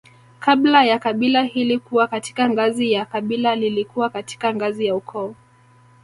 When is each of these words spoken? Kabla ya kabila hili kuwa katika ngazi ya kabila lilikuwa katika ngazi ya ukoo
Kabla 0.39 0.85
ya 0.85 0.99
kabila 0.99 1.43
hili 1.43 1.79
kuwa 1.79 2.07
katika 2.07 2.49
ngazi 2.49 2.91
ya 2.91 3.05
kabila 3.05 3.55
lilikuwa 3.55 4.09
katika 4.09 4.53
ngazi 4.55 4.85
ya 4.85 4.95
ukoo 4.95 5.35